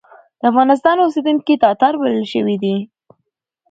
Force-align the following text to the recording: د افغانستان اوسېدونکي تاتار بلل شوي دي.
د 0.39 0.41
افغانستان 0.51 0.95
اوسېدونکي 0.99 1.53
تاتار 1.63 1.93
بلل 2.01 2.25
شوي 2.33 2.55
دي. 2.63 2.75